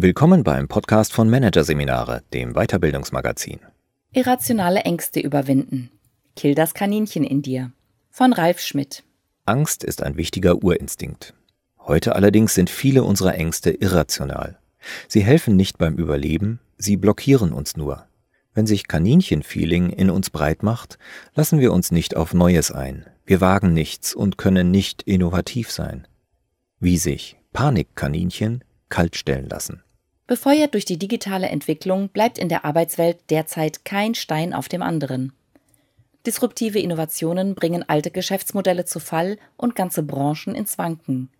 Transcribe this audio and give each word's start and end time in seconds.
Willkommen 0.00 0.44
beim 0.44 0.68
Podcast 0.68 1.12
von 1.12 1.28
Managerseminare, 1.28 2.22
dem 2.32 2.52
Weiterbildungsmagazin. 2.52 3.58
Irrationale 4.12 4.82
Ängste 4.82 5.18
überwinden. 5.18 5.90
Kill 6.36 6.54
das 6.54 6.72
Kaninchen 6.72 7.24
in 7.24 7.42
dir. 7.42 7.72
Von 8.08 8.32
Ralf 8.32 8.60
Schmidt. 8.60 9.02
Angst 9.44 9.82
ist 9.82 10.04
ein 10.04 10.16
wichtiger 10.16 10.62
Urinstinkt. 10.62 11.34
Heute 11.80 12.14
allerdings 12.14 12.54
sind 12.54 12.70
viele 12.70 13.02
unserer 13.02 13.34
Ängste 13.34 13.70
irrational. 13.70 14.60
Sie 15.08 15.24
helfen 15.24 15.56
nicht 15.56 15.78
beim 15.78 15.96
Überleben, 15.96 16.60
sie 16.76 16.96
blockieren 16.96 17.52
uns 17.52 17.76
nur. 17.76 18.06
Wenn 18.54 18.68
sich 18.68 18.86
Kaninchenfeeling 18.86 19.90
in 19.90 20.10
uns 20.10 20.30
breit 20.30 20.62
macht, 20.62 21.00
lassen 21.34 21.58
wir 21.58 21.72
uns 21.72 21.90
nicht 21.90 22.16
auf 22.16 22.34
Neues 22.34 22.70
ein. 22.70 23.04
Wir 23.26 23.40
wagen 23.40 23.72
nichts 23.72 24.14
und 24.14 24.38
können 24.38 24.70
nicht 24.70 25.02
innovativ 25.02 25.72
sein. 25.72 26.06
Wie 26.78 26.98
sich 26.98 27.36
Panikkaninchen 27.52 28.62
kaltstellen 28.90 29.48
lassen. 29.48 29.82
Befeuert 30.28 30.74
durch 30.74 30.84
die 30.84 30.98
digitale 30.98 31.48
Entwicklung 31.48 32.10
bleibt 32.10 32.38
in 32.38 32.50
der 32.50 32.66
Arbeitswelt 32.66 33.16
derzeit 33.30 33.86
kein 33.86 34.14
Stein 34.14 34.52
auf 34.52 34.68
dem 34.68 34.82
anderen. 34.82 35.32
Disruptive 36.26 36.78
Innovationen 36.78 37.54
bringen 37.54 37.82
alte 37.88 38.10
Geschäftsmodelle 38.10 38.84
zu 38.84 39.00
Fall 39.00 39.38
und 39.56 39.74
ganze 39.74 40.02
Branchen 40.02 40.54
ins 40.54 40.76
Wanken. 40.76 41.30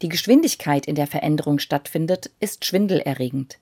Die 0.00 0.08
Geschwindigkeit, 0.08 0.86
in 0.86 0.94
der 0.94 1.08
Veränderung 1.08 1.58
stattfindet, 1.58 2.30
ist 2.38 2.64
schwindelerregend. 2.64 3.58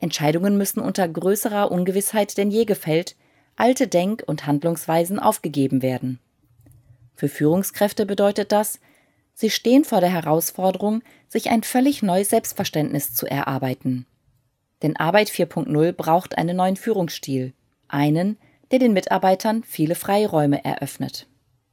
Entscheidungen 0.00 0.56
müssen 0.56 0.80
unter 0.80 1.06
größerer 1.06 1.70
Ungewissheit 1.70 2.38
denn 2.38 2.50
je 2.50 2.64
gefällt, 2.64 3.14
alte 3.56 3.88
Denk- 3.88 4.24
und 4.26 4.46
Handlungsweisen 4.46 5.18
aufgegeben 5.18 5.82
werden. 5.82 6.18
Für 7.14 7.28
Führungskräfte 7.28 8.06
bedeutet 8.06 8.52
das, 8.52 8.80
Sie 9.38 9.50
stehen 9.50 9.84
vor 9.84 10.00
der 10.00 10.08
Herausforderung, 10.08 11.02
sich 11.28 11.50
ein 11.50 11.62
völlig 11.62 12.02
neues 12.02 12.30
Selbstverständnis 12.30 13.12
zu 13.12 13.26
erarbeiten. 13.26 14.06
Denn 14.82 14.96
Arbeit 14.96 15.28
4.0 15.28 15.92
braucht 15.92 16.38
einen 16.38 16.56
neuen 16.56 16.76
Führungsstil, 16.76 17.52
einen, 17.86 18.38
der 18.70 18.78
den 18.78 18.94
Mitarbeitern 18.94 19.62
viele 19.62 19.94
Freiräume 19.94 20.64
eröffnet. 20.64 21.28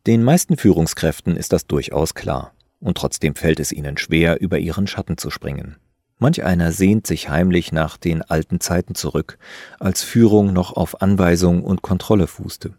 Den 0.06 0.24
meisten 0.24 0.58
Führungskräften 0.58 1.38
ist 1.38 1.54
das 1.54 1.66
durchaus 1.66 2.16
klar, 2.16 2.54
und 2.82 2.98
trotzdem 2.98 3.34
fällt 3.34 3.62
es 3.62 3.72
ihnen 3.72 3.98
schwer, 3.98 4.42
über 4.42 4.60
ihren 4.60 4.86
Schatten 4.86 5.18
zu 5.18 5.30
springen. 5.30 5.78
Manch 6.20 6.44
einer 6.44 6.74
sehnt 6.74 7.08
sich 7.08 7.30
heimlich 7.30 7.72
nach 7.72 7.96
den 7.96 8.24
alten 8.24 8.60
Zeiten 8.60 8.94
zurück, 8.94 9.38
als 9.80 10.04
Führung 10.04 10.52
noch 10.52 10.74
auf 10.74 11.02
Anweisung 11.02 11.64
und 11.64 11.82
Kontrolle 11.82 12.28
fußte. 12.28 12.74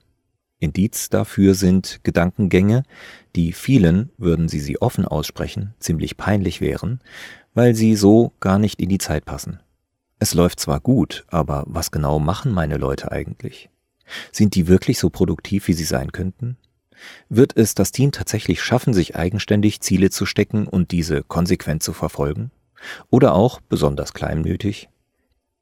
Indiz 0.65 1.09
dafür 1.09 1.55
sind 1.55 2.01
Gedankengänge, 2.03 2.83
die 3.37 3.53
vielen, 3.53 4.11
würden 4.19 4.49
sie 4.49 4.61
sie 4.61 4.81
offen 4.81 5.05
aussprechen, 5.05 5.75
ziemlich 5.79 6.17
peinlich 6.17 6.61
wären, 6.61 7.01
weil 7.55 7.75
sie 7.75 7.95
so 7.95 8.33
gar 8.41 8.59
nicht 8.59 8.81
in 8.81 8.89
die 8.89 8.99
Zeit 8.99 9.25
passen. 9.25 9.61
Es 10.19 10.35
läuft 10.35 10.59
zwar 10.59 10.81
gut, 10.81 11.25
aber 11.29 11.65
was 11.67 11.91
genau 11.91 12.19
machen 12.19 12.53
meine 12.53 12.77
Leute 12.77 13.13
eigentlich? 13.13 13.69
Sind 14.33 14.55
die 14.55 14.69
wirklich 14.69 14.99
so 14.99 15.11
produktiv, 15.11 15.69
wie 15.69 15.73
sie 15.73 15.85
sein 15.85 16.13
könnten? 16.13 16.57
Wird 17.29 17.57
es 17.57 17.75
das 17.75 17.93
Team 17.93 18.13
tatsächlich 18.13 18.63
schaffen, 18.63 18.95
sich 18.95 19.17
eigenständig 19.17 19.81
Ziele 19.81 20.11
zu 20.11 20.27
stecken 20.27 20.67
und 20.67 20.91
diese 20.93 21.23
konsequent 21.23 21.83
zu 21.83 21.93
verfolgen? 21.93 22.51
Oder 23.11 23.35
auch, 23.35 23.61
besonders 23.61 24.15
kleinmütig, 24.15 24.89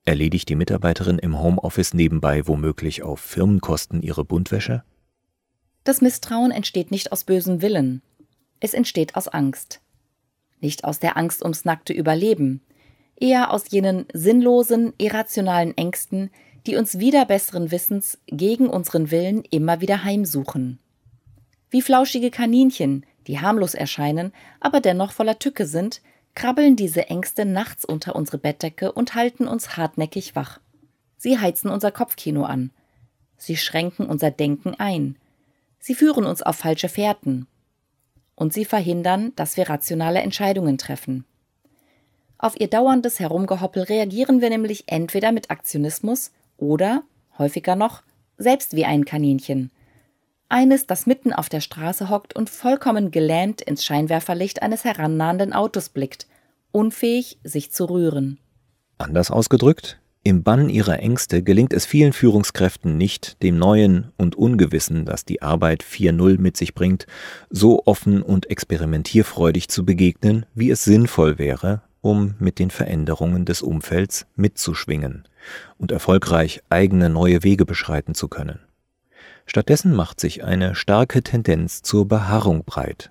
erledigt 0.05 0.49
die 0.49 0.57
Mitarbeiterin 0.57 1.19
im 1.19 1.41
Homeoffice 1.41 1.95
nebenbei 1.95 2.47
womöglich 2.47 3.03
auf 3.03 3.21
Firmenkosten 3.21 4.03
ihre 4.03 4.25
Buntwäsche? 4.25 4.83
Das 5.85 6.01
Misstrauen 6.01 6.51
entsteht 6.51 6.91
nicht 6.91 7.13
aus 7.13 7.25
bösem 7.25 7.63
Willen. 7.63 8.03
Es 8.61 8.75
entsteht 8.75 9.17
aus 9.17 9.29
Angst. 9.29 9.81
Nicht 10.61 10.85
aus 10.85 11.01
der 11.01 11.17
Angst 11.17 11.43
ums 11.43 11.65
nackte 11.65 11.93
Überleben, 11.93 12.61
eher 13.17 13.53
aus 13.53 13.71
jenen 13.71 14.07
sinnlosen, 14.13 14.93
irrationalen 14.99 15.77
Ängsten, 15.77 16.31
die 16.67 16.77
uns 16.77 16.99
wieder 16.99 17.25
besseren 17.25 17.71
Wissens 17.71 18.19
gegen 18.27 18.69
unseren 18.69 19.11
Willen 19.11 19.43
immer 19.51 19.81
wieder 19.81 20.05
heimsuchen. 20.05 20.79
Wie 21.71 21.83
flauschige 21.83 22.31
Kaninchen, 22.31 23.05
die 23.27 23.41
harmlos 23.41 23.75
erscheinen, 23.75 24.33
aber 24.61 24.81
dennoch 24.81 25.13
voller 25.13 25.39
Tücke 25.39 25.67
sind, 25.67 26.01
krabbeln 26.35 26.77
diese 26.77 27.09
Ängste 27.09 27.45
nachts 27.45 27.85
unter 27.85 28.15
unsere 28.15 28.39
Bettdecke 28.39 28.93
und 28.93 29.15
halten 29.15 29.49
uns 29.49 29.77
hartnäckig 29.77 30.37
wach. 30.37 30.61
Sie 31.17 31.39
heizen 31.39 31.71
unser 31.71 31.91
Kopfkino 31.91 32.45
an. 32.45 32.71
Sie 33.37 33.57
schränken 33.57 34.07
unser 34.07 34.31
Denken 34.31 34.75
ein. 34.75 35.17
Sie 35.85 35.97
führen 35.97 36.25
uns 36.25 36.43
auf 36.43 36.55
falsche 36.55 36.89
Fährten. 36.89 37.49
Und 38.37 38.53
sie 38.53 38.65
verhindern, 38.65 39.33
dass 39.35 39.57
wir 39.57 39.69
rationale 39.69 40.21
Entscheidungen 40.21 40.79
treffen. 40.79 41.25
Auf 42.39 42.59
ihr 42.59 42.69
dauerndes 42.69 43.19
Herumgehoppel 43.19 43.83
reagieren 43.83 44.41
wir 44.41 44.49
nämlich 44.49 44.85
entweder 44.87 45.33
mit 45.33 45.51
Aktionismus 45.51 46.31
oder, 46.57 47.03
häufiger 47.37 47.75
noch, 47.75 48.03
selbst 48.39 48.77
wie 48.77 48.85
ein 48.85 49.05
Kaninchen. 49.05 49.73
Eines, 50.49 50.87
das 50.87 51.07
mitten 51.07 51.33
auf 51.33 51.49
der 51.49 51.61
Straße 51.61 52.09
hockt 52.11 52.37
und 52.37 52.49
vollkommen 52.49 53.11
gelähmt 53.11 53.61
ins 53.61 53.85
Scheinwerferlicht 53.85 54.63
eines 54.63 54.85
herannahenden 54.85 55.53
Autos 55.53 55.89
blickt, 55.89 56.29
unfähig, 56.71 57.39
sich 57.43 57.73
zu 57.73 57.87
rühren. 57.87 58.39
Anders 58.99 59.33
ausgedrückt, 59.33 59.99
im 60.25 60.43
Bann 60.43 60.69
ihrer 60.69 61.01
Ängste 61.01 61.43
gelingt 61.43 61.73
es 61.73 61.85
vielen 61.85 62.13
Führungskräften 62.13 62.97
nicht, 62.97 63.43
dem 63.43 63.59
Neuen 63.59 64.13
und 64.17 64.37
Ungewissen, 64.37 65.05
das 65.05 65.25
die 65.25 65.43
Arbeit 65.43 65.83
4.0 65.83 66.41
mit 66.41 66.57
sich 66.57 66.75
bringt, 66.75 67.07
so 67.51 67.83
offen 67.87 68.23
und 68.23 68.49
experimentierfreudig 68.49 69.69
zu 69.69 69.85
begegnen, 69.85 70.47
wie 70.55 70.71
es 70.71 70.85
sinnvoll 70.85 71.39
wäre, 71.39 71.83
um 72.01 72.35
mit 72.39 72.61
den 72.61 72.71
Veränderungen 72.71 73.45
des 73.45 73.63
Umfelds 73.63 74.27
mitzuschwingen 74.37 75.25
und 75.77 75.91
erfolgreich 75.91 76.63
eigene 76.71 77.11
neue 77.11 77.43
Wege 77.43 77.67
beschreiten 77.67 78.15
zu 78.15 78.29
können. 78.29 78.61
Stattdessen 79.45 79.93
macht 79.93 80.21
sich 80.21 80.45
eine 80.45 80.77
starke 80.77 81.23
Tendenz 81.25 81.83
zur 81.83 82.07
Beharrung 82.07 82.65
breit. 82.65 83.11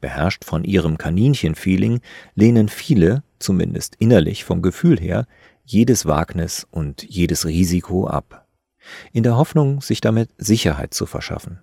Beherrscht 0.00 0.44
von 0.44 0.64
ihrem 0.64 0.98
Kaninchenfeeling 0.98 2.00
lehnen 2.34 2.68
viele, 2.68 3.22
zumindest 3.38 3.94
innerlich 4.00 4.44
vom 4.44 4.62
Gefühl 4.62 4.98
her, 4.98 5.26
jedes 5.70 6.04
Wagnis 6.04 6.66
und 6.70 7.04
jedes 7.04 7.46
Risiko 7.46 8.06
ab, 8.08 8.46
in 9.12 9.22
der 9.22 9.36
Hoffnung, 9.36 9.80
sich 9.80 10.00
damit 10.00 10.30
Sicherheit 10.36 10.94
zu 10.94 11.06
verschaffen. 11.06 11.60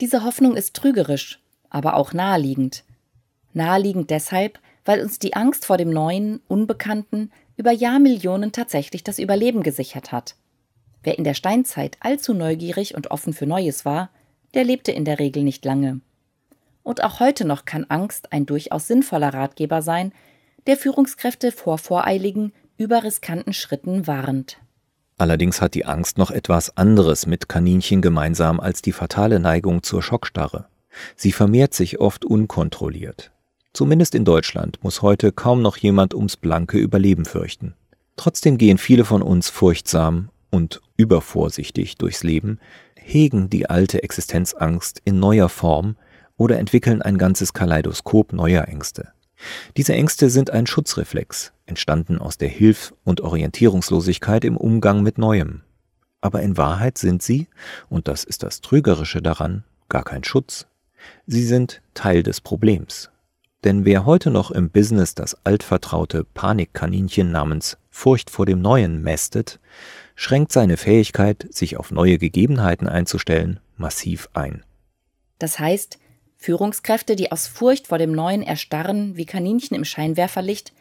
Diese 0.00 0.24
Hoffnung 0.24 0.56
ist 0.56 0.74
trügerisch, 0.74 1.40
aber 1.70 1.94
auch 1.94 2.12
naheliegend. 2.12 2.84
Naheliegend 3.52 4.10
deshalb, 4.10 4.58
weil 4.84 5.00
uns 5.00 5.18
die 5.18 5.34
Angst 5.34 5.64
vor 5.66 5.76
dem 5.76 5.90
Neuen, 5.90 6.40
Unbekannten 6.48 7.30
über 7.56 7.70
Jahrmillionen 7.70 8.52
tatsächlich 8.52 9.04
das 9.04 9.18
Überleben 9.18 9.62
gesichert 9.62 10.10
hat. 10.10 10.34
Wer 11.02 11.16
in 11.16 11.24
der 11.24 11.34
Steinzeit 11.34 11.96
allzu 12.00 12.34
neugierig 12.34 12.96
und 12.96 13.10
offen 13.10 13.32
für 13.32 13.46
Neues 13.46 13.84
war, 13.84 14.10
der 14.54 14.64
lebte 14.64 14.90
in 14.90 15.04
der 15.04 15.18
Regel 15.18 15.44
nicht 15.44 15.64
lange. 15.64 16.00
Und 16.82 17.04
auch 17.04 17.20
heute 17.20 17.44
noch 17.44 17.64
kann 17.64 17.84
Angst 17.88 18.32
ein 18.32 18.46
durchaus 18.46 18.88
sinnvoller 18.88 19.32
Ratgeber 19.32 19.82
sein, 19.82 20.12
der 20.66 20.76
Führungskräfte 20.76 21.52
vor 21.52 21.78
voreiligen, 21.78 22.52
über 22.78 23.02
riskanten 23.02 23.52
Schritten 23.52 24.06
warnt. 24.06 24.58
Allerdings 25.18 25.60
hat 25.60 25.74
die 25.74 25.84
Angst 25.84 26.16
noch 26.16 26.30
etwas 26.30 26.76
anderes 26.76 27.26
mit 27.26 27.48
Kaninchen 27.48 28.00
gemeinsam 28.00 28.60
als 28.60 28.82
die 28.82 28.92
fatale 28.92 29.40
Neigung 29.40 29.82
zur 29.82 30.02
Schockstarre. 30.02 30.68
Sie 31.16 31.32
vermehrt 31.32 31.74
sich 31.74 32.00
oft 32.00 32.24
unkontrolliert. 32.24 33.32
Zumindest 33.72 34.14
in 34.14 34.24
Deutschland 34.24 34.78
muss 34.82 35.02
heute 35.02 35.32
kaum 35.32 35.60
noch 35.60 35.76
jemand 35.76 36.14
ums 36.14 36.36
blanke 36.36 36.78
Überleben 36.78 37.24
fürchten. 37.24 37.74
Trotzdem 38.16 38.58
gehen 38.58 38.78
viele 38.78 39.04
von 39.04 39.22
uns 39.22 39.50
furchtsam 39.50 40.30
und 40.50 40.80
übervorsichtig 40.96 41.96
durchs 41.96 42.22
Leben, 42.22 42.58
hegen 42.96 43.50
die 43.50 43.68
alte 43.68 44.02
Existenzangst 44.02 45.02
in 45.04 45.18
neuer 45.18 45.48
Form 45.48 45.96
oder 46.36 46.58
entwickeln 46.58 47.02
ein 47.02 47.18
ganzes 47.18 47.52
Kaleidoskop 47.52 48.32
neuer 48.32 48.66
Ängste. 48.68 49.12
Diese 49.76 49.94
Ängste 49.94 50.30
sind 50.30 50.50
ein 50.50 50.66
Schutzreflex, 50.66 51.52
entstanden 51.66 52.18
aus 52.18 52.38
der 52.38 52.48
Hilf- 52.48 52.94
und 53.04 53.20
Orientierungslosigkeit 53.20 54.44
im 54.44 54.56
Umgang 54.56 55.02
mit 55.02 55.18
Neuem. 55.18 55.62
Aber 56.20 56.42
in 56.42 56.56
Wahrheit 56.56 56.98
sind 56.98 57.22
sie, 57.22 57.48
und 57.88 58.08
das 58.08 58.24
ist 58.24 58.42
das 58.42 58.60
Trügerische 58.60 59.22
daran, 59.22 59.64
gar 59.88 60.02
kein 60.02 60.24
Schutz. 60.24 60.66
Sie 61.26 61.44
sind 61.44 61.80
Teil 61.94 62.22
des 62.22 62.40
Problems. 62.40 63.10
Denn 63.64 63.84
wer 63.84 64.04
heute 64.04 64.30
noch 64.30 64.50
im 64.50 64.70
Business 64.70 65.14
das 65.14 65.36
altvertraute 65.44 66.24
Panikkaninchen 66.24 67.30
namens 67.30 67.76
Furcht 67.90 68.30
vor 68.30 68.46
dem 68.46 68.60
Neuen 68.60 69.02
mästet, 69.02 69.58
schränkt 70.14 70.52
seine 70.52 70.76
Fähigkeit, 70.76 71.46
sich 71.50 71.76
auf 71.76 71.90
neue 71.90 72.18
Gegebenheiten 72.18 72.88
einzustellen, 72.88 73.60
massiv 73.76 74.28
ein. 74.32 74.64
Das 75.38 75.58
heißt, 75.58 75.98
Führungskräfte, 76.38 77.16
die 77.16 77.32
aus 77.32 77.48
Furcht 77.48 77.88
vor 77.88 77.98
dem 77.98 78.12
Neuen 78.12 78.42
erstarren 78.42 79.16
wie 79.16 79.26
Kaninchen 79.26 79.76
im 79.76 79.84
Scheinwerferlicht, 79.84 80.72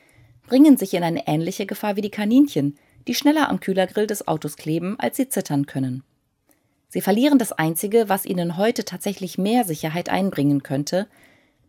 bringen 0.46 0.78
sich 0.78 0.94
in 0.94 1.04
eine 1.04 1.28
ähnliche 1.28 1.66
Gefahr 1.66 1.96
wie 1.96 2.02
die 2.02 2.12
Kaninchen, 2.12 2.78
die 3.08 3.16
schneller 3.16 3.50
am 3.50 3.60
Kühlergrill 3.60 4.08
des 4.08 4.28
Autos 4.28 4.56
kleben, 4.56 5.00
als 5.00 5.18
sie 5.18 5.30
zittern 5.30 5.66
können. 5.66 6.04
Sie 6.90 7.02
verlieren 7.02 7.40
das 7.40 7.52
Einzige, 7.52 8.08
was 8.08 8.26
ihnen 8.26 8.56
heute 8.56 8.86
tatsächlich 8.86 9.38
mehr 9.38 9.66
Sicherheit 9.66 10.10
einbringen 10.10 10.64
könnte, 10.64 11.08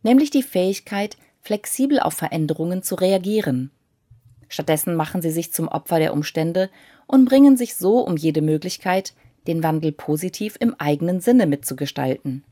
nämlich 0.02 0.31
die 0.31 0.43
Fähigkeit, 0.43 1.17
flexibel 1.41 1.99
auf 1.99 2.14
Veränderungen 2.14 2.82
zu 2.82 2.94
reagieren. 2.94 3.70
Stattdessen 4.49 4.94
machen 4.94 5.23
sie 5.23 5.31
sich 5.31 5.52
zum 5.52 5.67
Opfer 5.67 5.99
der 5.99 6.12
Umstände 6.12 6.70
und 7.06 7.25
bringen 7.25 7.56
sich 7.56 7.75
so 7.75 8.00
um 8.00 8.17
jede 8.17 8.43
Möglichkeit, 8.43 9.14
den 9.46 9.62
Wandel 9.62 9.93
positiv 9.93 10.56
im 10.61 10.75
eigenen 10.75 11.20
Sinne 11.20 11.46
mitzugestalten. 11.46 12.44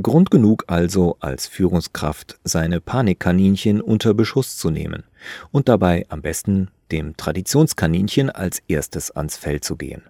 Grund 0.00 0.30
genug 0.30 0.64
also 0.68 1.16
als 1.18 1.48
Führungskraft 1.48 2.38
seine 2.44 2.80
Panikkaninchen 2.80 3.80
unter 3.80 4.14
Beschuss 4.14 4.56
zu 4.56 4.70
nehmen 4.70 5.02
und 5.50 5.68
dabei 5.68 6.06
am 6.08 6.22
besten 6.22 6.68
dem 6.92 7.16
Traditionskaninchen 7.16 8.30
als 8.30 8.62
erstes 8.68 9.10
ans 9.10 9.36
Feld 9.36 9.64
zu 9.64 9.76
gehen. 9.76 10.02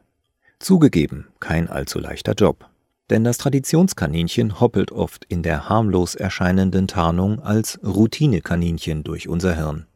Zugegeben, 0.59 1.29
kein 1.41 1.69
allzu 1.69 1.99
leichter 1.99 2.35
Job. 2.35 2.67
Denn 3.09 3.25
das 3.25 3.39
Traditionskaninchen 3.39 4.61
hoppelt 4.61 4.93
oft 4.93 5.25
in 5.25 5.43
der 5.43 5.71
harmlos 5.71 6.15
erscheinenden 6.15 6.87
Tarnung 6.87 7.41
als 7.41 7.81
Routinekaninchen 7.83 9.05
durch 9.05 9.29
unser 9.29 9.57
Hirn. 9.57 9.87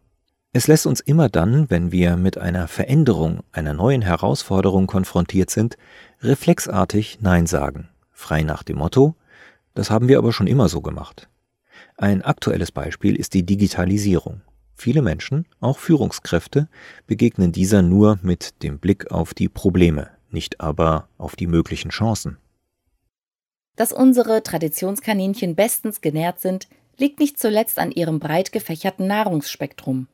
Es 0.55 0.69
lässt 0.69 0.87
uns 0.87 1.01
immer 1.01 1.29
dann, 1.29 1.69
wenn 1.69 1.93
wir 1.93 2.17
mit 2.17 2.39
einer 2.39 2.69
Veränderung, 2.69 3.41
einer 3.53 3.75
neuen 3.75 4.01
Herausforderung 4.01 4.87
konfrontiert 4.87 5.51
sind, 5.51 5.77
reflexartig 6.23 7.19
Nein 7.21 7.47
sagen, 7.47 7.89
frei 8.13 8.43
nach 8.43 8.63
dem 8.63 8.79
Motto, 8.79 9.17
das 9.75 9.91
haben 9.91 10.09
wir 10.09 10.19
aber 10.19 10.33
schon 10.33 10.47
immer 10.47 10.69
so 10.69 10.81
gemacht. 10.81 11.29
Ein 11.97 12.23
aktuelles 12.23 12.73
Beispiel 12.73 13.17
ist 13.17 13.35
die 13.35 13.45
Digitalisierung. 13.45 14.43
Viele 14.75 15.03
Menschen, 15.03 15.47
auch 15.61 15.79
Führungskräfte, 15.79 16.69
begegnen 17.07 17.53
dieser 17.53 17.83
nur 17.83 18.19
mit 18.23 18.63
dem 18.63 18.79
Blick 18.79 19.11
auf 19.11 19.35
die 19.35 19.49
Probleme, 19.49 20.11
nicht 20.31 20.61
aber 20.61 21.09
auf 21.19 21.37
die 21.37 21.47
möglichen 21.47 21.91
Chancen. 21.91 22.39
Dass 23.77 23.93
unsere 23.93 24.43
Traditionskaninchen 24.43 25.55
bestens 25.55 26.01
genährt 26.01 26.41
sind, 26.41 26.69
liegt 26.97 27.21
nicht 27.21 27.39
zuletzt 27.39 27.79
an 27.79 27.91
ihrem 27.91 28.19
breit 28.19 28.53
gefächerten 28.53 29.07
Nahrungsspektrum. 29.07 30.09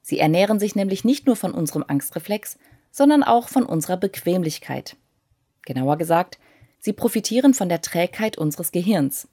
Sie 0.00 0.18
ernähren 0.18 0.58
sich 0.58 0.74
nämlich 0.74 1.04
nicht 1.04 1.26
nur 1.26 1.36
von 1.36 1.52
unserem 1.52 1.84
Angstreflex, 1.86 2.58
sondern 2.90 3.22
auch 3.22 3.48
von 3.48 3.64
unserer 3.64 3.96
Bequemlichkeit. 3.96 4.96
Genauer 5.64 5.96
gesagt, 5.96 6.38
sie 6.82 6.92
profitieren 6.92 7.54
von 7.54 7.70
der 7.70 7.80
Trägheit 7.80 8.36
unseres 8.36 8.72
Gehirns. 8.72 9.28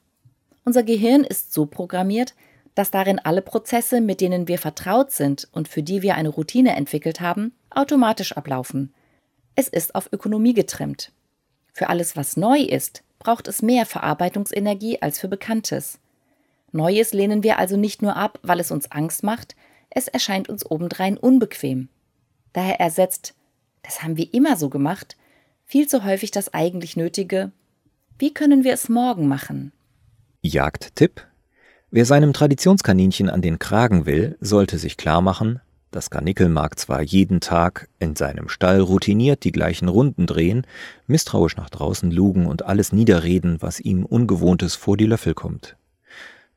Unser 0.64 0.82
Gehirn 0.82 1.24
ist 1.24 1.52
so 1.52 1.66
programmiert, 1.66 2.34
dass 2.74 2.90
darin 2.90 3.18
alle 3.18 3.42
Prozesse, 3.42 4.00
mit 4.00 4.20
denen 4.20 4.48
wir 4.48 4.58
vertraut 4.58 5.10
sind 5.10 5.48
und 5.52 5.68
für 5.68 5.82
die 5.82 6.00
wir 6.00 6.14
eine 6.14 6.28
Routine 6.28 6.76
entwickelt 6.76 7.20
haben, 7.20 7.52
automatisch 7.70 8.32
ablaufen. 8.32 8.94
Es 9.56 9.68
ist 9.68 9.94
auf 9.94 10.08
Ökonomie 10.12 10.54
getrimmt. 10.54 11.12
Für 11.72 11.88
alles, 11.88 12.16
was 12.16 12.36
neu 12.36 12.60
ist, 12.60 13.02
braucht 13.18 13.48
es 13.48 13.62
mehr 13.62 13.84
Verarbeitungsenergie 13.84 15.02
als 15.02 15.18
für 15.18 15.28
Bekanntes. 15.28 15.98
Neues 16.72 17.12
lehnen 17.12 17.42
wir 17.42 17.58
also 17.58 17.76
nicht 17.76 18.00
nur 18.00 18.16
ab, 18.16 18.38
weil 18.42 18.60
es 18.60 18.70
uns 18.70 18.90
Angst 18.92 19.24
macht, 19.24 19.56
es 19.90 20.06
erscheint 20.06 20.48
uns 20.48 20.70
obendrein 20.70 21.18
unbequem. 21.18 21.88
Daher 22.52 22.80
ersetzt, 22.80 23.34
das 23.82 24.02
haben 24.02 24.16
wir 24.16 24.32
immer 24.32 24.56
so 24.56 24.68
gemacht, 24.68 25.16
viel 25.70 25.86
zu 25.86 26.04
häufig 26.04 26.32
das 26.32 26.52
eigentlich 26.52 26.96
Nötige, 26.96 27.52
wie 28.18 28.34
können 28.34 28.64
wir 28.64 28.72
es 28.72 28.88
morgen 28.88 29.28
machen? 29.28 29.70
Jagdtipp? 30.42 31.24
Wer 31.92 32.04
seinem 32.06 32.32
Traditionskaninchen 32.32 33.30
an 33.30 33.40
den 33.40 33.60
Kragen 33.60 34.04
will, 34.04 34.36
sollte 34.40 34.78
sich 34.78 34.96
klar 34.96 35.20
machen, 35.20 35.60
das 35.92 36.10
Karnickel 36.10 36.48
mag 36.48 36.76
zwar 36.76 37.02
jeden 37.02 37.40
Tag 37.40 37.88
in 38.00 38.16
seinem 38.16 38.48
Stall 38.48 38.80
routiniert 38.80 39.44
die 39.44 39.52
gleichen 39.52 39.86
Runden 39.86 40.26
drehen, 40.26 40.66
misstrauisch 41.06 41.56
nach 41.56 41.70
draußen 41.70 42.10
lugen 42.10 42.46
und 42.46 42.64
alles 42.64 42.92
niederreden, 42.92 43.58
was 43.60 43.78
ihm 43.78 44.04
Ungewohntes 44.04 44.74
vor 44.74 44.96
die 44.96 45.06
Löffel 45.06 45.34
kommt. 45.34 45.76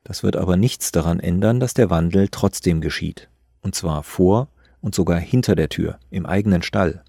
Das 0.02 0.24
wird 0.24 0.34
aber 0.34 0.56
nichts 0.56 0.90
daran 0.90 1.20
ändern, 1.20 1.60
dass 1.60 1.72
der 1.72 1.88
Wandel 1.88 2.26
trotzdem 2.32 2.80
geschieht. 2.80 3.28
Und 3.62 3.76
zwar 3.76 4.02
vor 4.02 4.48
und 4.80 4.96
sogar 4.96 5.20
hinter 5.20 5.54
der 5.54 5.68
Tür, 5.68 6.00
im 6.10 6.26
eigenen 6.26 6.62
Stall. 6.62 7.04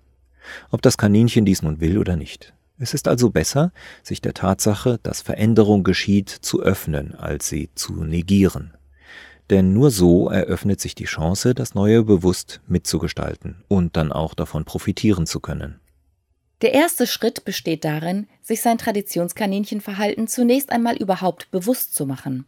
Ob 0.72 0.82
das 0.82 0.98
Kaninchen 0.98 1.46
dies 1.46 1.62
nun 1.62 1.80
will 1.80 1.98
oder 1.98 2.16
nicht. 2.16 2.54
Es 2.78 2.94
ist 2.94 3.08
also 3.08 3.30
besser, 3.30 3.72
sich 4.04 4.22
der 4.22 4.34
Tatsache, 4.34 5.00
dass 5.02 5.22
Veränderung 5.22 5.84
geschieht, 5.84 6.30
zu 6.30 6.62
öffnen, 6.62 7.16
als 7.16 7.48
sie 7.48 7.70
zu 7.76 8.04
negieren 8.04 8.76
denn 9.50 9.74
nur 9.74 9.92
so 9.92 10.30
eröffnet 10.30 10.82
sich 10.82 10.96
die 10.96 11.06
Chance, 11.06 11.54
das 11.54 11.76
Neue 11.76 12.04
bewusst 12.04 12.62
mitzugestalten 12.68 13.64
und 13.68 13.96
dann 13.96 14.12
auch 14.12 14.34
davon 14.34 14.66
profitieren 14.66 15.28
zu 15.28 15.40
können. 15.40 15.80
Der 16.62 16.74
erste 16.74 17.06
Schritt 17.06 17.46
besteht 17.46 17.86
darin, 17.86 18.28
sich 18.42 18.62
sein 18.62 18.78
Traditionskaninchenverhalten 18.78 20.28
zunächst 20.28 20.72
einmal 20.72 20.96
überhaupt 20.96 21.52
bewusst 21.52 21.94
zu 21.94 22.06
machen. 22.06 22.46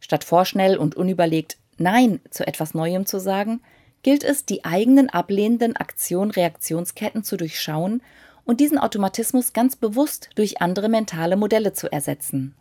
Statt 0.00 0.22
vorschnell 0.22 0.76
und 0.76 0.94
unüberlegt 0.94 1.56
Nein 1.76 2.20
zu 2.30 2.46
etwas 2.46 2.74
Neuem 2.74 3.06
zu 3.06 3.18
sagen, 3.18 3.60
gilt 4.02 4.24
es, 4.24 4.44
die 4.44 4.64
eigenen 4.64 5.10
ablehnenden 5.10 5.76
Aktion-Reaktionsketten 5.76 7.24
zu 7.24 7.36
durchschauen 7.36 8.02
und 8.44 8.60
diesen 8.60 8.78
Automatismus 8.78 9.52
ganz 9.52 9.76
bewusst 9.76 10.30
durch 10.34 10.60
andere 10.62 10.88
mentale 10.88 11.36
Modelle 11.36 11.72
zu 11.72 11.90
ersetzen. 11.92 12.54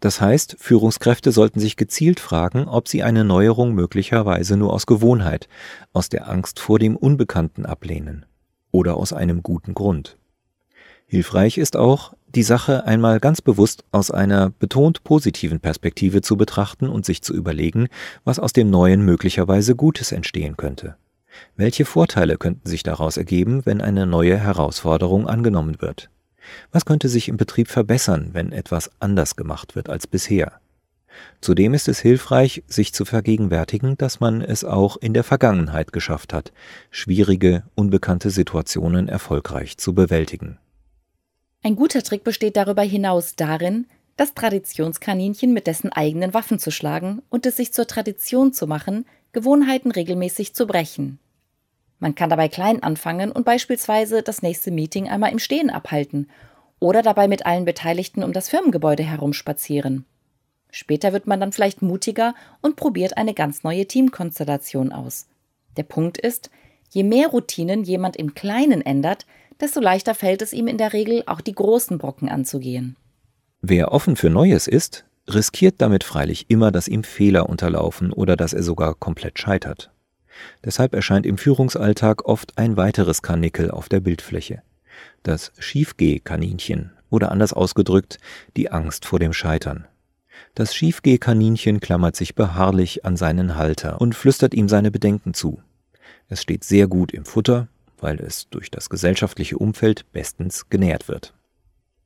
Das 0.00 0.20
heißt, 0.20 0.56
Führungskräfte 0.58 1.32
sollten 1.32 1.58
sich 1.58 1.76
gezielt 1.76 2.20
fragen, 2.20 2.68
ob 2.68 2.88
sie 2.88 3.02
eine 3.02 3.24
Neuerung 3.24 3.74
möglicherweise 3.74 4.56
nur 4.56 4.72
aus 4.72 4.86
Gewohnheit, 4.86 5.48
aus 5.92 6.08
der 6.08 6.28
Angst 6.28 6.60
vor 6.60 6.78
dem 6.78 6.96
Unbekannten 6.96 7.66
ablehnen 7.66 8.26
oder 8.70 8.96
aus 8.96 9.12
einem 9.12 9.42
guten 9.42 9.74
Grund. 9.74 10.18
Hilfreich 11.06 11.56
ist 11.56 11.76
auch, 11.76 12.14
die 12.36 12.42
Sache 12.42 12.84
einmal 12.84 13.18
ganz 13.18 13.40
bewusst 13.40 13.84
aus 13.92 14.10
einer 14.10 14.50
betont 14.50 15.02
positiven 15.04 15.58
Perspektive 15.58 16.20
zu 16.20 16.36
betrachten 16.36 16.88
und 16.88 17.06
sich 17.06 17.22
zu 17.22 17.34
überlegen, 17.34 17.88
was 18.24 18.38
aus 18.38 18.52
dem 18.52 18.68
Neuen 18.68 19.02
möglicherweise 19.02 19.74
Gutes 19.74 20.12
entstehen 20.12 20.56
könnte. 20.58 20.96
Welche 21.56 21.86
Vorteile 21.86 22.36
könnten 22.36 22.68
sich 22.68 22.82
daraus 22.82 23.16
ergeben, 23.16 23.64
wenn 23.64 23.80
eine 23.80 24.06
neue 24.06 24.36
Herausforderung 24.36 25.26
angenommen 25.26 25.80
wird? 25.80 26.10
Was 26.72 26.84
könnte 26.84 27.08
sich 27.08 27.28
im 27.28 27.38
Betrieb 27.38 27.68
verbessern, 27.68 28.30
wenn 28.32 28.52
etwas 28.52 28.90
anders 29.00 29.36
gemacht 29.36 29.74
wird 29.74 29.88
als 29.88 30.06
bisher? 30.06 30.60
Zudem 31.40 31.72
ist 31.72 31.88
es 31.88 32.00
hilfreich, 32.00 32.62
sich 32.66 32.92
zu 32.92 33.06
vergegenwärtigen, 33.06 33.96
dass 33.96 34.20
man 34.20 34.42
es 34.42 34.64
auch 34.64 34.98
in 34.98 35.14
der 35.14 35.24
Vergangenheit 35.24 35.90
geschafft 35.92 36.34
hat, 36.34 36.52
schwierige, 36.90 37.64
unbekannte 37.74 38.28
Situationen 38.28 39.08
erfolgreich 39.08 39.78
zu 39.78 39.94
bewältigen. 39.94 40.58
Ein 41.66 41.74
guter 41.74 42.04
Trick 42.04 42.22
besteht 42.22 42.56
darüber 42.56 42.82
hinaus 42.82 43.34
darin, 43.34 43.88
das 44.16 44.34
Traditionskaninchen 44.34 45.52
mit 45.52 45.66
dessen 45.66 45.90
eigenen 45.90 46.32
Waffen 46.32 46.60
zu 46.60 46.70
schlagen 46.70 47.22
und 47.28 47.44
es 47.44 47.56
sich 47.56 47.72
zur 47.72 47.88
Tradition 47.88 48.52
zu 48.52 48.68
machen, 48.68 49.04
Gewohnheiten 49.32 49.90
regelmäßig 49.90 50.54
zu 50.54 50.68
brechen. 50.68 51.18
Man 51.98 52.14
kann 52.14 52.30
dabei 52.30 52.46
klein 52.46 52.84
anfangen 52.84 53.32
und 53.32 53.44
beispielsweise 53.44 54.22
das 54.22 54.42
nächste 54.42 54.70
Meeting 54.70 55.08
einmal 55.08 55.32
im 55.32 55.40
Stehen 55.40 55.68
abhalten 55.68 56.30
oder 56.78 57.02
dabei 57.02 57.26
mit 57.26 57.46
allen 57.46 57.64
Beteiligten 57.64 58.22
um 58.22 58.32
das 58.32 58.48
Firmengebäude 58.48 59.02
herumspazieren. 59.02 60.04
Später 60.70 61.12
wird 61.12 61.26
man 61.26 61.40
dann 61.40 61.50
vielleicht 61.50 61.82
mutiger 61.82 62.36
und 62.62 62.76
probiert 62.76 63.16
eine 63.16 63.34
ganz 63.34 63.64
neue 63.64 63.86
Teamkonstellation 63.86 64.92
aus. 64.92 65.26
Der 65.76 65.82
Punkt 65.82 66.16
ist, 66.16 66.48
je 66.90 67.02
mehr 67.02 67.26
Routinen 67.26 67.82
jemand 67.82 68.14
im 68.14 68.34
Kleinen 68.34 68.82
ändert, 68.82 69.26
desto 69.60 69.80
leichter 69.80 70.14
fällt 70.14 70.42
es 70.42 70.52
ihm 70.52 70.66
in 70.66 70.78
der 70.78 70.92
Regel 70.92 71.22
auch 71.26 71.40
die 71.40 71.54
großen 71.54 71.98
Brocken 71.98 72.28
anzugehen. 72.28 72.96
Wer 73.62 73.92
offen 73.92 74.16
für 74.16 74.30
Neues 74.30 74.68
ist, 74.68 75.04
riskiert 75.28 75.76
damit 75.78 76.04
freilich 76.04 76.46
immer, 76.48 76.70
dass 76.70 76.88
ihm 76.88 77.04
Fehler 77.04 77.48
unterlaufen 77.48 78.12
oder 78.12 78.36
dass 78.36 78.52
er 78.52 78.62
sogar 78.62 78.94
komplett 78.94 79.38
scheitert. 79.38 79.90
Deshalb 80.64 80.94
erscheint 80.94 81.26
im 81.26 81.38
Führungsalltag 81.38 82.26
oft 82.26 82.58
ein 82.58 82.76
weiteres 82.76 83.22
Karnickel 83.22 83.70
auf 83.70 83.88
der 83.88 84.00
Bildfläche. 84.00 84.62
Das 85.22 85.52
Schiefgeh-Kaninchen 85.58 86.92
oder 87.10 87.32
anders 87.32 87.52
ausgedrückt 87.52 88.18
die 88.56 88.70
Angst 88.70 89.06
vor 89.06 89.18
dem 89.18 89.32
Scheitern. 89.32 89.86
Das 90.54 90.74
Schiefgeh-Kaninchen 90.74 91.80
klammert 91.80 92.16
sich 92.16 92.34
beharrlich 92.34 93.04
an 93.04 93.16
seinen 93.16 93.56
Halter 93.56 94.00
und 94.00 94.14
flüstert 94.14 94.54
ihm 94.54 94.68
seine 94.68 94.90
Bedenken 94.90 95.34
zu. 95.34 95.60
Es 96.28 96.42
steht 96.42 96.64
sehr 96.64 96.88
gut 96.88 97.12
im 97.12 97.24
Futter, 97.24 97.68
weil 98.06 98.20
es 98.20 98.48
durch 98.50 98.70
das 98.70 98.88
gesellschaftliche 98.88 99.58
Umfeld 99.58 100.12
bestens 100.12 100.68
genährt 100.68 101.08
wird. 101.08 101.34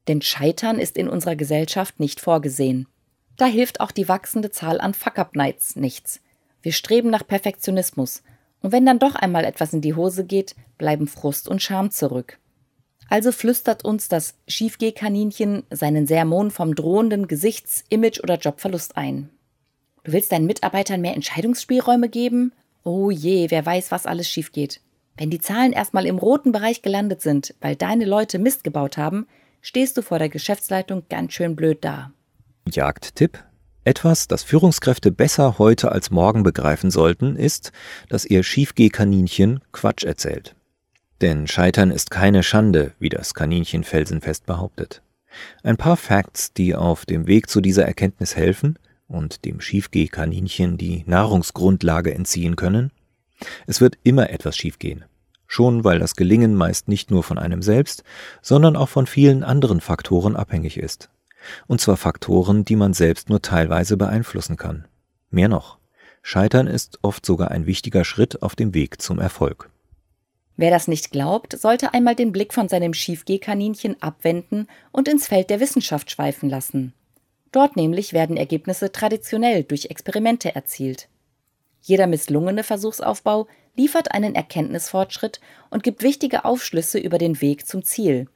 Denn 0.08 0.22
Scheitern 0.22 0.78
ist 0.78 0.96
in 0.96 1.10
unserer 1.10 1.36
Gesellschaft 1.36 2.00
nicht 2.00 2.20
vorgesehen. 2.20 2.88
Da 3.36 3.44
hilft 3.44 3.80
auch 3.80 3.90
die 3.90 4.08
wachsende 4.08 4.50
Zahl 4.50 4.80
an 4.80 4.94
Fuck-Up-Nights 4.94 5.76
nichts. 5.76 6.22
Wir 6.62 6.72
streben 6.72 7.10
nach 7.10 7.26
Perfektionismus. 7.26 8.22
Und 8.62 8.72
wenn 8.72 8.86
dann 8.86 8.98
doch 8.98 9.14
einmal 9.14 9.44
etwas 9.44 9.74
in 9.74 9.82
die 9.82 9.92
Hose 9.92 10.24
geht, 10.24 10.54
bleiben 10.78 11.06
Frust 11.06 11.48
und 11.48 11.60
Scham 11.60 11.90
zurück. 11.90 12.38
Also 13.10 13.30
flüstert 13.30 13.84
uns 13.84 14.08
das 14.08 14.36
Schiefgehkaninchen 14.48 15.64
seinen 15.68 16.06
Sermon 16.06 16.50
vom 16.50 16.74
drohenden 16.74 17.28
Gesichts-, 17.28 17.84
Image- 17.90 18.20
oder 18.22 18.38
Jobverlust 18.38 18.96
ein. 18.96 19.28
Du 20.04 20.12
willst 20.12 20.32
deinen 20.32 20.46
Mitarbeitern 20.46 21.02
mehr 21.02 21.14
Entscheidungsspielräume 21.14 22.08
geben? 22.08 22.54
Oh 22.84 23.10
je, 23.10 23.50
wer 23.50 23.66
weiß, 23.66 23.90
was 23.90 24.06
alles 24.06 24.30
schief 24.30 24.52
geht. 24.52 24.80
Wenn 25.20 25.28
die 25.28 25.38
Zahlen 25.38 25.72
erstmal 25.72 26.06
im 26.06 26.16
roten 26.16 26.50
Bereich 26.50 26.80
gelandet 26.80 27.20
sind, 27.20 27.54
weil 27.60 27.76
deine 27.76 28.06
Leute 28.06 28.38
Mist 28.38 28.64
gebaut 28.64 28.96
haben, 28.96 29.26
stehst 29.60 29.98
du 29.98 30.02
vor 30.02 30.18
der 30.18 30.30
Geschäftsleitung 30.30 31.02
ganz 31.10 31.34
schön 31.34 31.56
blöd 31.56 31.84
da. 31.84 32.10
Jagdtipp? 32.66 33.44
Etwas, 33.84 34.28
das 34.28 34.44
Führungskräfte 34.44 35.12
besser 35.12 35.58
heute 35.58 35.92
als 35.92 36.10
morgen 36.10 36.42
begreifen 36.42 36.90
sollten, 36.90 37.36
ist, 37.36 37.70
dass 38.08 38.24
ihr 38.24 38.42
Schiefgeh-Kaninchen 38.42 39.60
Quatsch 39.72 40.04
erzählt. 40.04 40.56
Denn 41.20 41.46
Scheitern 41.46 41.90
ist 41.90 42.10
keine 42.10 42.42
Schande, 42.42 42.94
wie 42.98 43.10
das 43.10 43.34
Kaninchen 43.34 43.84
felsenfest 43.84 44.46
behauptet. 44.46 45.02
Ein 45.62 45.76
paar 45.76 45.98
Facts, 45.98 46.54
die 46.54 46.74
auf 46.74 47.04
dem 47.04 47.26
Weg 47.26 47.50
zu 47.50 47.60
dieser 47.60 47.84
Erkenntnis 47.84 48.36
helfen 48.36 48.78
und 49.06 49.44
dem 49.44 49.60
Schiefgeh-Kaninchen 49.60 50.78
die 50.78 51.04
Nahrungsgrundlage 51.06 52.14
entziehen 52.14 52.56
können. 52.56 52.90
Es 53.66 53.82
wird 53.82 53.98
immer 54.02 54.30
etwas 54.30 54.56
schiefgehen. 54.56 55.04
Schon 55.52 55.82
weil 55.82 55.98
das 55.98 56.14
Gelingen 56.14 56.54
meist 56.54 56.86
nicht 56.86 57.10
nur 57.10 57.24
von 57.24 57.36
einem 57.36 57.60
selbst, 57.60 58.04
sondern 58.40 58.76
auch 58.76 58.88
von 58.88 59.08
vielen 59.08 59.42
anderen 59.42 59.80
Faktoren 59.80 60.36
abhängig 60.36 60.76
ist. 60.76 61.10
Und 61.66 61.80
zwar 61.80 61.96
Faktoren, 61.96 62.64
die 62.64 62.76
man 62.76 62.94
selbst 62.94 63.28
nur 63.28 63.42
teilweise 63.42 63.96
beeinflussen 63.96 64.56
kann. 64.56 64.86
Mehr 65.28 65.48
noch, 65.48 65.78
Scheitern 66.22 66.68
ist 66.68 67.00
oft 67.02 67.26
sogar 67.26 67.50
ein 67.50 67.66
wichtiger 67.66 68.04
Schritt 68.04 68.42
auf 68.42 68.54
dem 68.54 68.74
Weg 68.74 69.02
zum 69.02 69.18
Erfolg. 69.18 69.70
Wer 70.56 70.70
das 70.70 70.86
nicht 70.86 71.10
glaubt, 71.10 71.58
sollte 71.58 71.94
einmal 71.94 72.14
den 72.14 72.30
Blick 72.30 72.54
von 72.54 72.68
seinem 72.68 72.94
Schiefgehkaninchen 72.94 74.00
abwenden 74.00 74.68
und 74.92 75.08
ins 75.08 75.26
Feld 75.26 75.50
der 75.50 75.58
Wissenschaft 75.58 76.12
schweifen 76.12 76.48
lassen. 76.48 76.92
Dort 77.50 77.74
nämlich 77.74 78.12
werden 78.12 78.36
Ergebnisse 78.36 78.92
traditionell 78.92 79.64
durch 79.64 79.86
Experimente 79.86 80.54
erzielt. 80.54 81.08
Jeder 81.80 82.06
misslungene 82.06 82.62
Versuchsaufbau 82.62 83.46
liefert 83.76 84.12
einen 84.12 84.34
Erkenntnisfortschritt 84.34 85.40
und 85.70 85.82
gibt 85.82 86.02
wichtige 86.02 86.44
Aufschlüsse 86.44 86.98
über 86.98 87.18
den 87.18 87.40
Weg 87.40 87.66
zum 87.66 87.82
Ziel. 87.82 88.28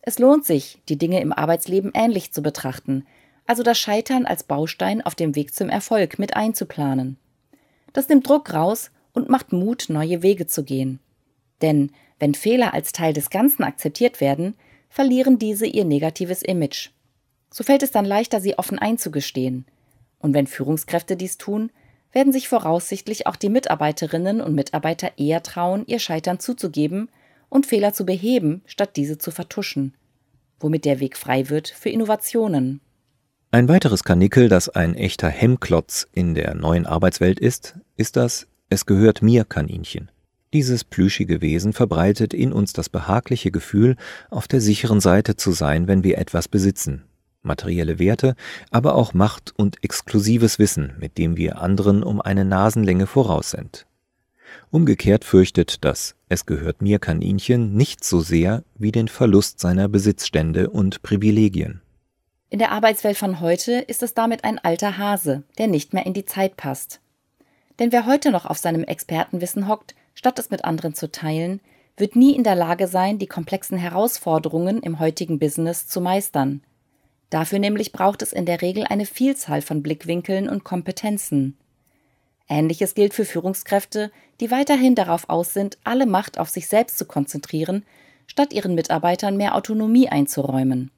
Es 0.00 0.18
lohnt 0.18 0.44
sich, 0.44 0.82
die 0.88 0.98
Dinge 0.98 1.20
im 1.20 1.32
Arbeitsleben 1.32 1.92
ähnlich 1.94 2.32
zu 2.32 2.42
betrachten, 2.42 3.06
also 3.46 3.62
das 3.62 3.78
Scheitern 3.78 4.26
als 4.26 4.44
Baustein 4.44 5.02
auf 5.02 5.14
dem 5.14 5.34
Weg 5.34 5.54
zum 5.54 5.68
Erfolg 5.68 6.18
mit 6.18 6.34
einzuplanen. 6.36 7.18
Das 7.92 8.08
nimmt 8.08 8.28
Druck 8.28 8.52
raus 8.52 8.90
und 9.12 9.28
macht 9.28 9.52
Mut, 9.52 9.86
neue 9.88 10.22
Wege 10.22 10.46
zu 10.46 10.64
gehen. 10.64 10.98
Denn 11.60 11.92
wenn 12.18 12.34
Fehler 12.34 12.74
als 12.74 12.92
Teil 12.92 13.12
des 13.12 13.30
Ganzen 13.30 13.62
akzeptiert 13.62 14.20
werden, 14.20 14.54
verlieren 14.88 15.38
diese 15.38 15.66
ihr 15.66 15.84
negatives 15.84 16.42
Image. 16.42 16.90
So 17.50 17.64
fällt 17.64 17.82
es 17.82 17.90
dann 17.90 18.04
leichter, 18.04 18.40
sie 18.40 18.58
offen 18.58 18.78
einzugestehen. 18.78 19.66
Und 20.18 20.34
wenn 20.34 20.46
Führungskräfte 20.46 21.16
dies 21.16 21.36
tun, 21.36 21.70
werden 22.12 22.32
sich 22.32 22.48
voraussichtlich 22.48 23.26
auch 23.26 23.36
die 23.36 23.48
Mitarbeiterinnen 23.48 24.40
und 24.40 24.54
Mitarbeiter 24.54 25.12
eher 25.16 25.42
trauen, 25.42 25.84
ihr 25.86 25.98
Scheitern 25.98 26.38
zuzugeben 26.38 27.08
und 27.48 27.66
Fehler 27.66 27.92
zu 27.92 28.04
beheben, 28.04 28.62
statt 28.66 28.96
diese 28.96 29.18
zu 29.18 29.30
vertuschen, 29.30 29.94
womit 30.60 30.84
der 30.84 31.00
Weg 31.00 31.16
frei 31.16 31.48
wird 31.48 31.68
für 31.68 31.88
Innovationen. 31.88 32.80
Ein 33.50 33.68
weiteres 33.68 34.04
Kanickel, 34.04 34.48
das 34.48 34.70
ein 34.70 34.94
echter 34.94 35.28
Hemmklotz 35.28 36.06
in 36.12 36.34
der 36.34 36.54
neuen 36.54 36.86
Arbeitswelt 36.86 37.38
ist, 37.38 37.76
ist 37.96 38.16
das 38.16 38.46
Es 38.70 38.86
gehört 38.86 39.20
mir 39.20 39.44
Kaninchen. 39.44 40.10
Dieses 40.54 40.84
plüschige 40.84 41.40
Wesen 41.40 41.72
verbreitet 41.72 42.34
in 42.34 42.52
uns 42.52 42.72
das 42.72 42.88
behagliche 42.88 43.50
Gefühl, 43.50 43.96
auf 44.30 44.48
der 44.48 44.60
sicheren 44.60 45.00
Seite 45.00 45.36
zu 45.36 45.52
sein, 45.52 45.88
wenn 45.88 46.04
wir 46.04 46.18
etwas 46.18 46.48
besitzen. 46.48 47.04
Materielle 47.42 47.98
Werte, 47.98 48.34
aber 48.70 48.94
auch 48.94 49.14
Macht 49.14 49.52
und 49.56 49.82
exklusives 49.82 50.58
Wissen, 50.58 50.94
mit 50.98 51.18
dem 51.18 51.36
wir 51.36 51.60
anderen 51.60 52.02
um 52.02 52.20
eine 52.20 52.44
Nasenlänge 52.44 53.06
voraus 53.06 53.50
sind. 53.50 53.86
Umgekehrt 54.70 55.24
fürchtet 55.24 55.84
das 55.84 56.14
Es 56.28 56.46
gehört 56.46 56.82
mir 56.82 56.98
Kaninchen 56.98 57.74
nicht 57.74 58.04
so 58.04 58.20
sehr 58.20 58.64
wie 58.76 58.92
den 58.92 59.08
Verlust 59.08 59.60
seiner 59.60 59.88
Besitzstände 59.88 60.70
und 60.70 61.02
Privilegien. 61.02 61.82
In 62.50 62.58
der 62.58 62.70
Arbeitswelt 62.72 63.16
von 63.16 63.40
heute 63.40 63.72
ist 63.72 64.02
es 64.02 64.14
damit 64.14 64.44
ein 64.44 64.58
alter 64.58 64.98
Hase, 64.98 65.42
der 65.58 65.68
nicht 65.68 65.94
mehr 65.94 66.04
in 66.04 66.12
die 66.12 66.26
Zeit 66.26 66.56
passt. 66.56 67.00
Denn 67.78 67.92
wer 67.92 68.06
heute 68.06 68.30
noch 68.30 68.44
auf 68.44 68.58
seinem 68.58 68.84
Expertenwissen 68.84 69.68
hockt, 69.68 69.94
statt 70.14 70.38
es 70.38 70.50
mit 70.50 70.64
anderen 70.64 70.94
zu 70.94 71.10
teilen, 71.10 71.60
wird 71.96 72.16
nie 72.16 72.34
in 72.34 72.44
der 72.44 72.54
Lage 72.54 72.88
sein, 72.88 73.18
die 73.18 73.26
komplexen 73.26 73.78
Herausforderungen 73.78 74.82
im 74.82 74.98
heutigen 74.98 75.38
Business 75.38 75.86
zu 75.86 76.00
meistern. 76.00 76.62
Dafür 77.32 77.58
nämlich 77.58 77.92
braucht 77.92 78.20
es 78.20 78.34
in 78.34 78.44
der 78.44 78.60
Regel 78.60 78.84
eine 78.84 79.06
Vielzahl 79.06 79.62
von 79.62 79.82
Blickwinkeln 79.82 80.50
und 80.50 80.64
Kompetenzen. 80.64 81.56
Ähnliches 82.46 82.94
gilt 82.94 83.14
für 83.14 83.24
Führungskräfte, 83.24 84.12
die 84.38 84.50
weiterhin 84.50 84.94
darauf 84.94 85.30
aus 85.30 85.54
sind, 85.54 85.78
alle 85.82 86.04
Macht 86.04 86.38
auf 86.38 86.50
sich 86.50 86.68
selbst 86.68 86.98
zu 86.98 87.06
konzentrieren, 87.06 87.86
statt 88.26 88.52
ihren 88.52 88.74
Mitarbeitern 88.74 89.38
mehr 89.38 89.54
Autonomie 89.54 90.10
einzuräumen. 90.10 90.90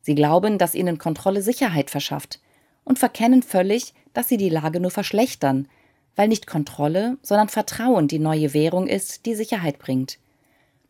Sie 0.00 0.14
glauben, 0.14 0.56
dass 0.56 0.74
ihnen 0.74 0.96
Kontrolle 0.96 1.42
Sicherheit 1.42 1.90
verschafft 1.90 2.40
und 2.82 2.98
verkennen 2.98 3.42
völlig, 3.42 3.92
dass 4.14 4.26
sie 4.26 4.38
die 4.38 4.48
Lage 4.48 4.80
nur 4.80 4.90
verschlechtern, 4.90 5.68
weil 6.16 6.28
nicht 6.28 6.46
Kontrolle, 6.46 7.18
sondern 7.20 7.50
Vertrauen 7.50 8.08
die 8.08 8.18
neue 8.18 8.54
Währung 8.54 8.86
ist, 8.86 9.26
die 9.26 9.34
Sicherheit 9.34 9.78
bringt. 9.78 10.18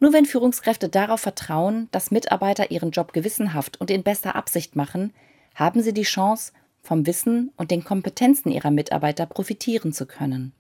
Nur 0.00 0.12
wenn 0.12 0.26
Führungskräfte 0.26 0.88
darauf 0.88 1.21
vertrauen, 1.21 1.88
dass 1.90 2.11
Mitarbeiter 2.11 2.71
ihren 2.71 2.90
Job 2.90 3.12
gewissenhaft 3.12 3.81
und 3.81 3.90
in 3.90 4.02
bester 4.02 4.37
Absicht 4.37 4.76
machen, 4.76 5.12
haben 5.55 5.83
sie 5.83 5.93
die 5.93 6.02
Chance, 6.02 6.52
vom 6.81 7.07
Wissen 7.07 7.52
und 7.57 7.71
den 7.71 7.85
Kompetenzen 7.85 8.50
ihrer 8.50 8.71
Mitarbeiter 8.71 9.26
profitieren 9.26 9.93
zu 9.93 10.07
können. 10.07 10.52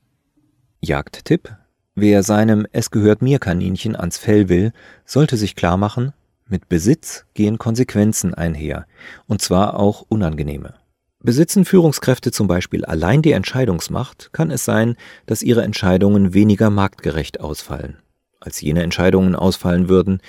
Jagdtipp: 0.80 1.56
Wer 1.94 2.22
seinem 2.22 2.66
Es 2.72 2.90
gehört 2.90 3.22
mir 3.22 3.38
Kaninchen 3.38 3.96
ans 3.96 4.18
Fell 4.18 4.48
will, 4.48 4.72
sollte 5.04 5.36
sich 5.36 5.56
klar 5.56 5.76
machen, 5.76 6.12
mit 6.46 6.68
Besitz 6.68 7.26
gehen 7.34 7.58
Konsequenzen 7.58 8.34
einher, 8.34 8.86
und 9.26 9.42
zwar 9.42 9.78
auch 9.78 10.04
unangenehme. 10.08 10.74
Besitzen 11.20 11.64
Führungskräfte 11.64 12.30
zum 12.30 12.46
Beispiel 12.46 12.84
allein 12.84 13.22
die 13.22 13.32
Entscheidungsmacht, 13.32 14.32
kann 14.32 14.50
es 14.50 14.64
sein, 14.64 14.96
dass 15.26 15.42
ihre 15.42 15.62
Entscheidungen 15.62 16.32
weniger 16.32 16.70
marktgerecht 16.70 17.40
ausfallen, 17.40 17.98
als 18.40 18.60
jene 18.60 18.82
Entscheidungen 18.82 19.34
ausfallen 19.34 19.88
würden, 19.88 20.20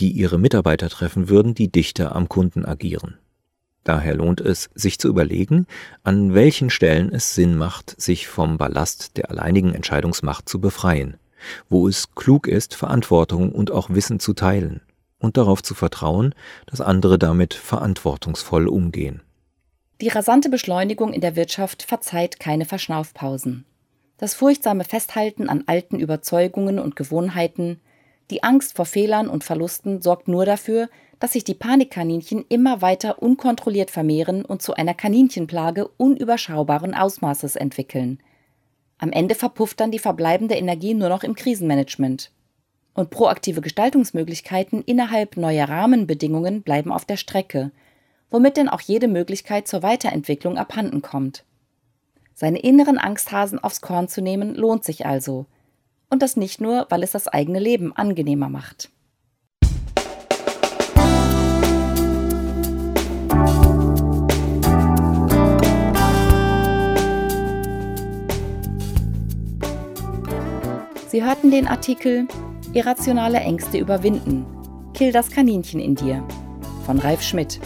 die 0.00 0.10
ihre 0.10 0.38
Mitarbeiter 0.38 0.88
treffen 0.88 1.28
würden, 1.28 1.54
die 1.54 1.70
dichter 1.70 2.14
am 2.16 2.28
Kunden 2.28 2.64
agieren. 2.64 3.18
Daher 3.84 4.14
lohnt 4.14 4.40
es, 4.40 4.68
sich 4.74 4.98
zu 4.98 5.08
überlegen, 5.08 5.66
an 6.02 6.34
welchen 6.34 6.70
Stellen 6.70 7.12
es 7.12 7.34
Sinn 7.34 7.56
macht, 7.56 8.00
sich 8.00 8.28
vom 8.28 8.58
Ballast 8.58 9.16
der 9.16 9.30
alleinigen 9.30 9.74
Entscheidungsmacht 9.74 10.48
zu 10.48 10.60
befreien, 10.60 11.16
wo 11.68 11.88
es 11.88 12.14
klug 12.14 12.46
ist, 12.46 12.74
Verantwortung 12.74 13.52
und 13.52 13.70
auch 13.70 13.90
Wissen 13.90 14.20
zu 14.20 14.34
teilen 14.34 14.82
und 15.18 15.36
darauf 15.36 15.62
zu 15.62 15.74
vertrauen, 15.74 16.34
dass 16.66 16.80
andere 16.80 17.18
damit 17.18 17.54
verantwortungsvoll 17.54 18.68
umgehen. 18.68 19.22
Die 20.00 20.08
rasante 20.08 20.48
Beschleunigung 20.48 21.12
in 21.12 21.20
der 21.20 21.36
Wirtschaft 21.36 21.82
verzeiht 21.82 22.40
keine 22.40 22.64
Verschnaufpausen. 22.64 23.66
Das 24.20 24.34
furchtsame 24.34 24.84
Festhalten 24.84 25.48
an 25.48 25.64
alten 25.64 25.98
Überzeugungen 25.98 26.78
und 26.78 26.94
Gewohnheiten, 26.94 27.80
die 28.30 28.42
Angst 28.42 28.76
vor 28.76 28.84
Fehlern 28.84 29.28
und 29.28 29.44
Verlusten 29.44 30.02
sorgt 30.02 30.28
nur 30.28 30.44
dafür, 30.44 30.90
dass 31.20 31.32
sich 31.32 31.42
die 31.42 31.54
Panikkaninchen 31.54 32.44
immer 32.50 32.82
weiter 32.82 33.22
unkontrolliert 33.22 33.90
vermehren 33.90 34.44
und 34.44 34.60
zu 34.60 34.74
einer 34.74 34.92
Kaninchenplage 34.92 35.88
unüberschaubaren 35.96 36.94
Ausmaßes 36.94 37.56
entwickeln. 37.56 38.18
Am 38.98 39.10
Ende 39.10 39.34
verpufft 39.34 39.80
dann 39.80 39.90
die 39.90 39.98
verbleibende 39.98 40.54
Energie 40.54 40.92
nur 40.92 41.08
noch 41.08 41.24
im 41.24 41.34
Krisenmanagement. 41.34 42.30
Und 42.92 43.08
proaktive 43.08 43.62
Gestaltungsmöglichkeiten 43.62 44.82
innerhalb 44.82 45.38
neuer 45.38 45.66
Rahmenbedingungen 45.66 46.60
bleiben 46.60 46.92
auf 46.92 47.06
der 47.06 47.16
Strecke, 47.16 47.70
womit 48.30 48.58
denn 48.58 48.68
auch 48.68 48.82
jede 48.82 49.08
Möglichkeit 49.08 49.66
zur 49.66 49.82
Weiterentwicklung 49.82 50.58
abhanden 50.58 51.00
kommt. 51.00 51.42
Seine 52.34 52.58
inneren 52.58 52.98
Angsthasen 52.98 53.58
aufs 53.58 53.80
Korn 53.80 54.08
zu 54.08 54.22
nehmen, 54.22 54.54
lohnt 54.54 54.84
sich 54.84 55.06
also. 55.06 55.46
Und 56.08 56.22
das 56.22 56.36
nicht 56.36 56.60
nur, 56.60 56.86
weil 56.88 57.02
es 57.02 57.12
das 57.12 57.28
eigene 57.28 57.58
Leben 57.58 57.94
angenehmer 57.94 58.48
macht. 58.48 58.90
Sie 71.08 71.24
hörten 71.24 71.50
den 71.50 71.66
Artikel 71.66 72.28
Irrationale 72.72 73.38
Ängste 73.38 73.78
überwinden. 73.78 74.46
Kill 74.94 75.10
das 75.10 75.28
Kaninchen 75.28 75.80
in 75.80 75.96
dir 75.96 76.24
von 76.86 76.98
Ralf 76.98 77.22
Schmidt 77.22 77.60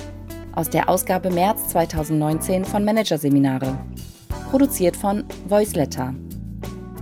aus 0.55 0.71
der 0.71 0.89
Ausgabe 0.89 1.31
März 1.31 1.69
2019 1.69 2.65
von 2.65 2.85
Managerseminare. 2.85 3.79
Produziert 4.55 4.97
von 4.97 5.25
Voiceletter. 5.49 6.15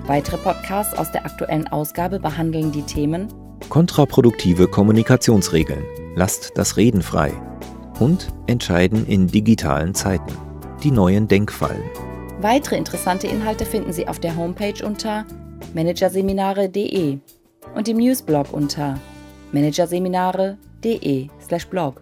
Weitere 0.06 0.38
Podcasts 0.38 0.96
aus 0.96 1.12
der 1.12 1.26
aktuellen 1.26 1.68
Ausgabe 1.68 2.18
behandeln 2.18 2.72
die 2.72 2.80
Themen 2.80 3.28
Kontraproduktive 3.68 4.68
Kommunikationsregeln. 4.68 5.84
Lasst 6.14 6.52
das 6.54 6.78
Reden 6.78 7.02
frei. 7.02 7.30
Und 8.00 8.32
Entscheiden 8.46 9.06
in 9.06 9.26
digitalen 9.26 9.94
Zeiten. 9.94 10.32
Die 10.82 10.90
neuen 10.90 11.28
Denkfallen. 11.28 11.82
Weitere 12.40 12.78
interessante 12.78 13.26
Inhalte 13.26 13.66
finden 13.66 13.92
Sie 13.92 14.08
auf 14.08 14.18
der 14.18 14.34
Homepage 14.34 14.82
unter 14.82 15.26
managerseminare.de 15.74 17.18
und 17.74 17.86
im 17.86 17.98
Newsblog 17.98 18.50
unter 18.50 18.98
managerseminare.de/blog. 19.52 22.01